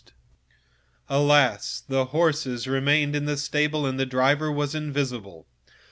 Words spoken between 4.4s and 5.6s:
was invisible.